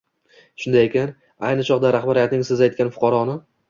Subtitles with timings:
[0.63, 1.13] Shunday ekan,
[1.51, 3.43] ayni chog‘da rahbariyatning siz aytgan fuqaroni